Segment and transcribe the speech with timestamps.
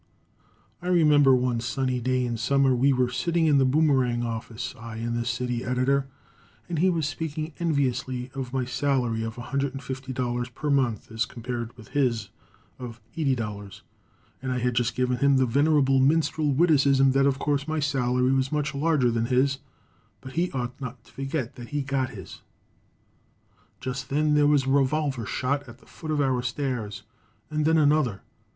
[0.81, 4.95] I remember one sunny day in summer, we were sitting in the Boomerang office, I
[4.97, 6.07] and the city editor,
[6.67, 11.89] and he was speaking enviously of my salary of $150 per month as compared with
[11.89, 12.29] his
[12.79, 13.81] of $80,
[14.41, 18.31] and I had just given him the venerable minstrel witticism that of course my salary
[18.31, 19.59] was much larger than his,
[20.19, 22.41] but he ought not to forget that he got his.
[23.79, 27.03] Just then there was a revolver shot at the foot of our stairs,
[27.51, 28.23] and then another.